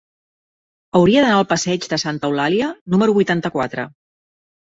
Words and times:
Hauria 0.99 1.21
d'anar 1.25 1.35
al 1.41 1.45
passeig 1.51 1.85
de 1.91 1.99
Santa 2.05 2.27
Eulàlia 2.31 2.71
número 2.95 3.17
vuitanta-quatre. 3.19 3.87